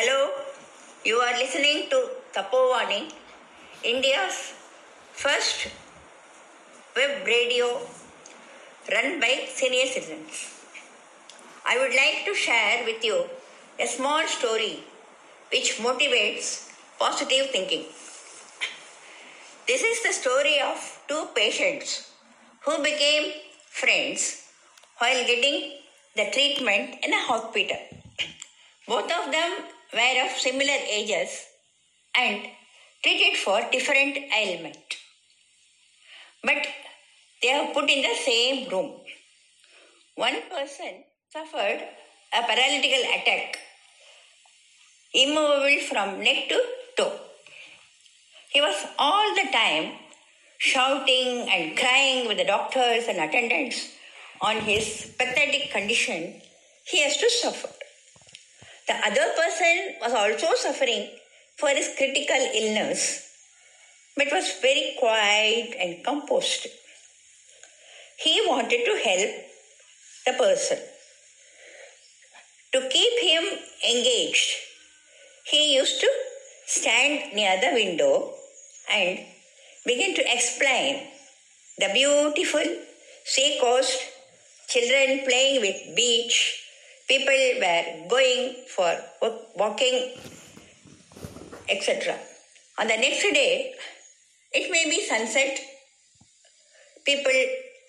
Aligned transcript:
Hello, 0.00 0.30
you 1.04 1.16
are 1.24 1.36
listening 1.38 1.90
to 1.90 1.98
Tapovani, 2.34 3.00
India's 3.84 4.36
first 5.12 5.66
web 6.96 7.26
radio 7.26 7.66
run 8.90 9.20
by 9.20 9.32
senior 9.56 9.84
citizens. 9.84 10.38
I 11.66 11.76
would 11.80 11.94
like 12.02 12.24
to 12.28 12.34
share 12.34 12.86
with 12.86 13.04
you 13.04 13.18
a 13.78 13.86
small 13.86 14.26
story 14.26 14.84
which 15.52 15.76
motivates 15.88 16.46
positive 16.98 17.50
thinking. 17.50 17.84
This 19.66 19.82
is 19.82 20.02
the 20.02 20.14
story 20.14 20.60
of 20.60 20.78
two 21.08 21.26
patients 21.34 22.10
who 22.64 22.82
became 22.82 23.32
friends 23.80 24.48
while 24.96 25.26
getting 25.26 25.58
the 26.16 26.30
treatment 26.32 27.04
in 27.04 27.12
a 27.12 27.22
hospital. 27.28 27.82
Both 28.88 29.12
of 29.18 29.30
them 29.30 29.52
were 29.92 30.24
of 30.24 30.30
similar 30.38 30.78
ages 30.88 31.46
and 32.14 32.42
treated 33.02 33.36
for 33.38 33.60
different 33.72 34.18
ailment. 34.36 34.96
But 36.42 36.66
they 37.42 37.52
are 37.52 37.72
put 37.72 37.88
in 37.90 38.02
the 38.02 38.14
same 38.14 38.68
room. 38.70 38.92
One 40.14 40.36
person 40.50 41.04
suffered 41.32 41.80
a 42.32 42.42
paralytical 42.42 43.04
attack, 43.16 43.58
immovable 45.14 45.80
from 45.88 46.22
neck 46.22 46.48
to 46.48 46.60
toe. 46.96 47.18
He 48.50 48.60
was 48.60 48.86
all 48.98 49.34
the 49.34 49.50
time 49.52 49.92
shouting 50.58 51.48
and 51.48 51.76
crying 51.76 52.28
with 52.28 52.36
the 52.36 52.44
doctors 52.44 53.04
and 53.08 53.18
attendants 53.18 53.90
on 54.42 54.56
his 54.56 55.14
pathetic 55.18 55.70
condition 55.70 56.40
he 56.84 57.02
has 57.02 57.16
to 57.16 57.30
suffer. 57.30 57.79
The 58.90 59.06
other 59.06 59.32
person 59.36 59.94
was 60.02 60.12
also 60.12 60.52
suffering 60.56 61.10
for 61.56 61.68
his 61.68 61.90
critical 61.96 62.42
illness, 62.60 63.22
but 64.16 64.32
was 64.32 64.50
very 64.60 64.96
quiet 64.98 65.76
and 65.78 66.02
composed. 66.02 66.66
He 68.18 68.42
wanted 68.48 68.84
to 68.84 68.94
help 69.04 69.30
the 70.26 70.32
person. 70.32 70.78
To 72.72 72.88
keep 72.88 73.12
him 73.20 73.44
engaged, 73.88 74.56
he 75.44 75.76
used 75.76 76.00
to 76.00 76.10
stand 76.66 77.32
near 77.32 77.60
the 77.60 77.72
window 77.72 78.34
and 78.92 79.20
begin 79.86 80.16
to 80.16 80.34
explain 80.34 81.06
the 81.78 81.90
beautiful 81.92 82.66
sea 83.24 83.56
coast, 83.60 84.00
children 84.66 85.20
playing 85.24 85.60
with 85.60 85.94
beach, 85.94 86.59
people 87.10 87.40
were 87.58 88.08
going 88.08 88.54
for 88.68 88.94
walking, 89.56 90.14
etc. 91.68 92.14
On 92.78 92.86
the 92.86 92.96
next 92.96 93.22
day, 93.34 93.74
it 94.52 94.70
may 94.70 94.84
be 94.88 95.04
sunset, 95.04 95.58
people 97.04 97.32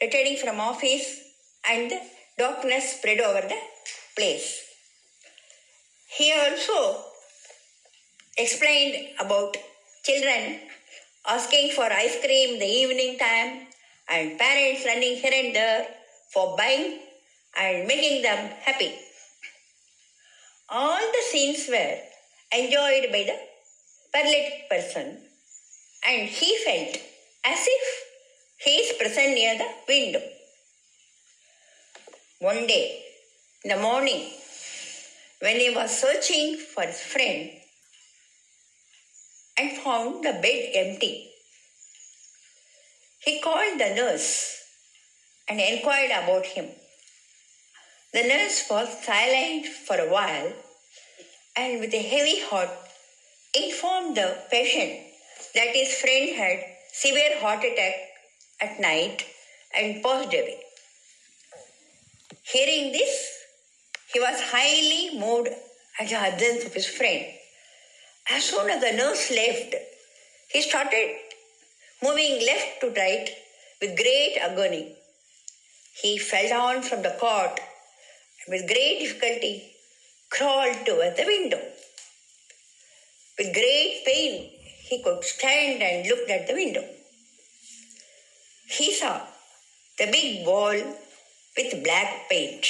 returning 0.00 0.38
from 0.38 0.58
office, 0.58 1.20
and 1.68 1.92
darkness 2.38 2.96
spread 2.96 3.20
over 3.20 3.42
the 3.46 3.60
place. 4.16 4.62
He 6.16 6.32
also 6.32 7.04
explained 8.38 9.20
about 9.20 9.54
children 10.02 10.60
asking 11.28 11.72
for 11.72 11.84
ice 11.84 12.18
cream 12.24 12.54
in 12.54 12.58
the 12.58 12.72
evening 12.82 13.18
time 13.18 13.66
and 14.08 14.38
parents 14.38 14.86
running 14.86 15.16
here 15.16 15.44
and 15.44 15.54
there 15.54 15.86
for 16.32 16.56
buying 16.56 17.00
and 17.60 17.86
making 17.86 18.22
them 18.22 18.50
happy. 18.62 18.92
All 20.72 21.00
the 21.00 21.22
scenes 21.32 21.66
were 21.68 21.98
enjoyed 22.52 23.10
by 23.10 23.24
the 23.24 23.36
paralytic 24.12 24.70
person 24.70 25.18
and 26.06 26.28
he 26.28 26.56
felt 26.64 26.96
as 27.44 27.66
if 27.66 27.86
he 28.58 28.70
is 28.76 28.96
present 28.96 29.34
near 29.34 29.58
the 29.58 29.68
window. 29.88 30.22
One 32.38 32.68
day, 32.68 33.02
in 33.64 33.70
the 33.70 33.82
morning, 33.82 34.30
when 35.40 35.56
he 35.56 35.70
was 35.74 35.90
searching 35.90 36.56
for 36.56 36.84
his 36.84 37.00
friend 37.00 37.50
and 39.58 39.72
found 39.78 40.22
the 40.22 40.34
bed 40.34 40.70
empty, 40.74 41.30
he 43.18 43.40
called 43.40 43.80
the 43.80 43.92
nurse 43.96 44.56
and 45.48 45.60
inquired 45.60 46.12
about 46.12 46.46
him. 46.46 46.66
The 48.12 48.24
nurse 48.24 48.64
was 48.68 49.04
silent 49.04 49.66
for 49.66 49.96
a 49.96 50.10
while 50.10 50.52
and 51.54 51.78
with 51.78 51.94
a 51.94 52.02
heavy 52.02 52.40
heart 52.40 52.70
informed 53.54 54.16
the 54.16 54.36
patient 54.50 55.06
that 55.54 55.76
his 55.76 55.94
friend 55.94 56.34
had 56.34 56.58
severe 56.92 57.38
heart 57.38 57.64
attack 57.64 57.94
at 58.60 58.80
night 58.80 59.24
and 59.76 60.02
passed 60.02 60.34
away. 60.34 60.58
Hearing 62.42 62.90
this, 62.90 63.14
he 64.12 64.18
was 64.18 64.40
highly 64.40 65.16
moved 65.16 65.50
at 66.00 66.08
the 66.08 66.16
absence 66.16 66.64
of 66.64 66.74
his 66.74 66.86
friend. 66.88 67.26
As 68.28 68.42
soon 68.42 68.70
as 68.70 68.80
the 68.80 68.92
nurse 68.92 69.30
left, 69.30 69.76
he 70.48 70.62
started 70.62 71.16
moving 72.02 72.44
left 72.44 72.80
to 72.80 72.90
right 72.90 73.30
with 73.80 73.96
great 73.96 74.36
agony. 74.40 74.96
He 76.02 76.18
fell 76.18 76.48
down 76.48 76.82
from 76.82 77.02
the 77.02 77.16
cot 77.20 77.60
with 78.50 78.66
great 78.66 78.98
difficulty 78.98 79.62
crawled 80.28 80.84
towards 80.84 81.16
the 81.16 81.24
window. 81.24 81.60
With 83.38 83.54
great 83.54 84.02
pain, 84.04 84.50
he 84.88 85.02
could 85.02 85.22
stand 85.24 85.82
and 85.82 86.06
looked 86.08 86.30
at 86.30 86.48
the 86.48 86.54
window. 86.54 86.84
He 88.68 88.92
saw 88.92 89.20
the 89.98 90.08
big 90.10 90.44
wall 90.44 90.74
with 91.56 91.84
black 91.84 92.28
paint. 92.28 92.66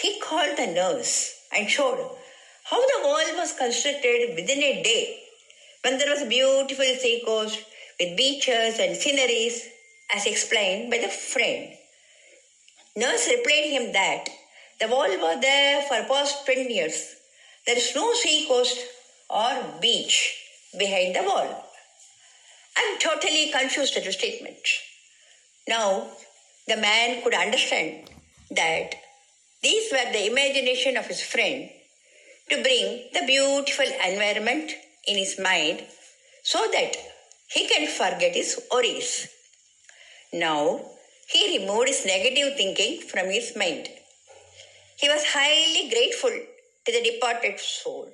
He 0.00 0.20
called 0.20 0.56
the 0.56 0.68
nurse 0.68 1.34
and 1.52 1.68
showed 1.68 1.98
how 2.70 2.80
the 2.80 3.02
wall 3.02 3.36
was 3.36 3.52
constructed 3.52 4.36
within 4.36 4.62
a 4.62 4.82
day 4.82 5.18
when 5.82 5.98
there 5.98 6.10
was 6.10 6.22
a 6.22 6.26
beautiful 6.26 6.84
sea 6.84 7.22
coast 7.26 7.58
with 7.98 8.16
beaches 8.16 8.78
and 8.78 8.96
sceneries 8.96 9.66
as 10.14 10.26
explained 10.26 10.90
by 10.90 10.98
the 10.98 11.08
friend. 11.08 11.72
Nurse 12.96 13.28
replied 13.28 13.70
him 13.70 13.92
that 13.92 14.28
the 14.80 14.88
wall 14.88 15.08
was 15.08 15.40
there 15.40 15.82
for 15.82 16.02
past 16.04 16.44
20 16.46 16.72
years. 16.72 17.14
There 17.66 17.76
is 17.76 17.94
no 17.94 18.12
sea 18.14 18.46
coast 18.48 18.78
or 19.28 19.50
beach 19.80 20.36
behind 20.78 21.16
the 21.16 21.22
wall. 21.22 21.64
I'm 22.76 22.98
totally 22.98 23.50
confused 23.50 23.96
at 23.96 24.04
the 24.04 24.12
statement. 24.12 24.58
Now, 25.66 26.08
the 26.66 26.76
man 26.76 27.22
could 27.22 27.34
understand 27.34 28.10
that 28.50 28.94
these 29.62 29.90
were 29.90 30.12
the 30.12 30.30
imagination 30.30 30.96
of 30.96 31.06
his 31.06 31.22
friend 31.22 31.70
to 32.50 32.62
bring 32.62 33.08
the 33.12 33.26
beautiful 33.26 33.86
environment 34.06 34.72
in 35.06 35.18
his 35.18 35.38
mind 35.38 35.82
so 36.42 36.66
that 36.72 36.96
he 37.48 37.66
can 37.66 37.88
forget 37.88 38.34
his 38.34 38.60
worries. 38.72 39.28
Now, 40.32 40.80
he 41.28 41.58
removed 41.58 41.88
his 41.88 42.06
negative 42.06 42.56
thinking 42.56 43.02
from 43.02 43.26
his 43.26 43.56
mind. 43.56 43.88
He 45.00 45.08
was 45.08 45.24
highly 45.26 45.88
grateful 45.90 46.30
to 46.86 46.92
the 46.92 47.02
departed 47.08 47.60
soul. 47.60 48.10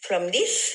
From 0.00 0.30
this, 0.30 0.74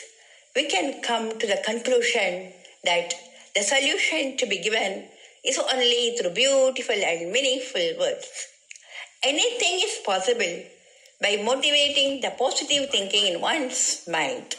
we 0.55 0.65
can 0.67 1.01
come 1.01 1.39
to 1.39 1.47
the 1.47 1.59
conclusion 1.65 2.53
that 2.83 3.15
the 3.55 3.63
solution 3.63 4.37
to 4.37 4.45
be 4.45 4.59
given 4.59 5.05
is 5.43 5.57
only 5.57 6.15
through 6.15 6.35
beautiful 6.35 6.95
and 6.95 7.31
meaningful 7.31 7.81
words. 7.99 8.29
Anything 9.23 9.79
is 9.83 10.01
possible 10.05 10.65
by 11.19 11.41
motivating 11.43 12.21
the 12.21 12.31
positive 12.37 12.91
thinking 12.91 13.33
in 13.33 13.41
one's 13.41 14.07
mind. 14.07 14.55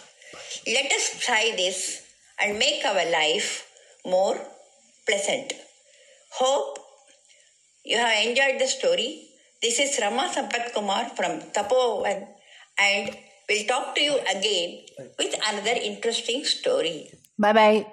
Let 0.67 0.91
us 0.91 1.21
try 1.21 1.53
this 1.57 2.03
and 2.41 2.59
make 2.59 2.85
our 2.85 3.09
life 3.13 3.65
more 4.05 4.41
pleasant. 5.07 5.53
Hope 6.33 6.79
you 7.85 7.97
have 7.97 8.27
enjoyed 8.27 8.61
the 8.61 8.67
story. 8.67 9.29
This 9.65 9.79
is 9.81 9.99
Rama 9.99 10.29
Sampath 10.29 10.75
Kumar 10.75 11.09
from 11.17 11.41
Tapovan 11.57 12.29
and 12.77 13.17
we'll 13.49 13.65
talk 13.65 13.95
to 13.95 14.03
you 14.03 14.19
again 14.29 14.85
with 15.19 15.33
another 15.41 15.81
interesting 15.81 16.45
story. 16.45 17.09
Bye 17.39 17.55
bye. 17.55 17.87